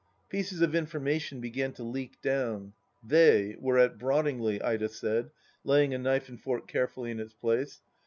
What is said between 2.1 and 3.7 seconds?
down." They"